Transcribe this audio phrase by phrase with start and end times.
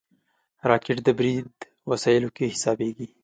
[0.69, 1.51] راکټ د برید
[1.91, 3.07] وسایلو کې حسابېږي